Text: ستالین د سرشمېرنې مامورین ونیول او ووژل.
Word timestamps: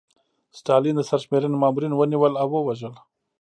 ستالین 0.59 0.95
د 0.97 1.01
سرشمېرنې 1.09 1.57
مامورین 1.61 1.93
ونیول 1.95 2.33
او 2.41 2.47
ووژل. 2.51 2.93